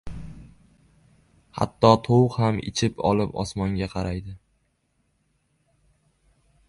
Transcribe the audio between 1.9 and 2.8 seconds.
tovuq ham